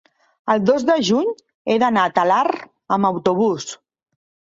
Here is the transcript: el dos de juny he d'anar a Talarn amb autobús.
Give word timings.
el 0.51 0.61
dos 0.69 0.85
de 0.85 0.95
juny 1.09 1.27
he 1.33 1.75
d'anar 1.83 2.05
a 2.09 2.11
Talarn 2.15 2.57
amb 2.97 3.09
autobús. 3.11 3.69